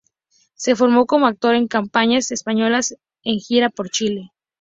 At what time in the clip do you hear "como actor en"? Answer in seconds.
1.05-1.67